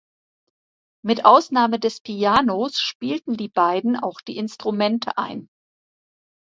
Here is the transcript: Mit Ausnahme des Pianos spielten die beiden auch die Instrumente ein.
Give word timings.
Mit 1.05 1.25
Ausnahme 1.25 1.79
des 1.79 1.99
Pianos 2.01 2.79
spielten 2.79 3.37
die 3.37 3.49
beiden 3.49 3.95
auch 3.95 4.19
die 4.21 4.37
Instrumente 4.37 5.15
ein. 5.19 5.47